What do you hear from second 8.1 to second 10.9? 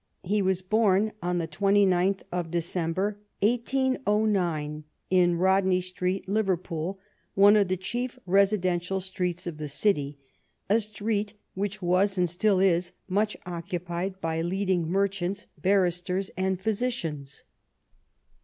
residential streets of the city— a